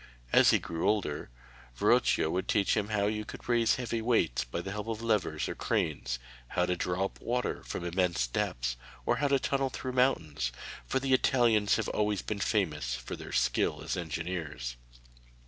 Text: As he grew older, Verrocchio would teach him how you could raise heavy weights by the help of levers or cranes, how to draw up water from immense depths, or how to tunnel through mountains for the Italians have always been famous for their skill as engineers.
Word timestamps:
As 0.33 0.49
he 0.49 0.57
grew 0.57 0.89
older, 0.89 1.29
Verrocchio 1.75 2.31
would 2.31 2.47
teach 2.47 2.75
him 2.75 2.87
how 2.87 3.05
you 3.05 3.23
could 3.23 3.47
raise 3.47 3.75
heavy 3.75 4.01
weights 4.01 4.43
by 4.43 4.59
the 4.61 4.71
help 4.71 4.87
of 4.87 5.03
levers 5.03 5.47
or 5.47 5.53
cranes, 5.53 6.17
how 6.47 6.65
to 6.65 6.75
draw 6.75 7.05
up 7.05 7.21
water 7.21 7.61
from 7.63 7.85
immense 7.85 8.25
depths, 8.25 8.77
or 9.05 9.17
how 9.17 9.27
to 9.27 9.37
tunnel 9.37 9.69
through 9.69 9.93
mountains 9.93 10.51
for 10.87 10.99
the 10.99 11.13
Italians 11.13 11.75
have 11.75 11.87
always 11.89 12.23
been 12.23 12.39
famous 12.39 12.95
for 12.95 13.15
their 13.15 13.31
skill 13.31 13.83
as 13.83 13.95
engineers. 13.95 14.75